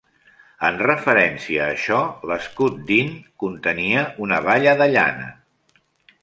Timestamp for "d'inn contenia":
2.87-4.03